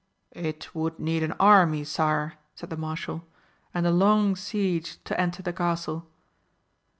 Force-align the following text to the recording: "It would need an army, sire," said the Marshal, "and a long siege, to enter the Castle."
"It 0.33 0.73
would 0.73 0.97
need 0.97 1.21
an 1.21 1.33
army, 1.33 1.83
sire," 1.83 2.33
said 2.55 2.71
the 2.71 2.75
Marshal, 2.75 3.23
"and 3.71 3.85
a 3.85 3.91
long 3.91 4.35
siege, 4.35 4.97
to 5.03 5.21
enter 5.21 5.43
the 5.43 5.53
Castle." 5.53 6.07